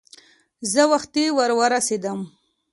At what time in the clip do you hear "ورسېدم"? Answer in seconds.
1.59-2.19